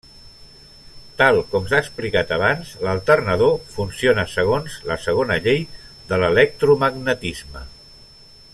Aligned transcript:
Tal 1.19 1.35
com 1.51 1.67
s'ha 1.71 1.81
explicat 1.83 2.33
abans, 2.37 2.71
l'alternador 2.87 3.53
funciona 3.75 4.25
segons 4.33 4.79
la 4.93 4.99
segona 5.07 5.39
llei 5.45 5.63
de 6.13 6.21
l'electromagnetisme. 6.25 7.63